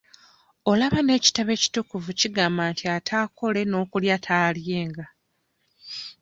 [0.71, 5.05] Olaba n'ekitabo ekitukuvu kigamba nti ataakole n'okulya taalyenga.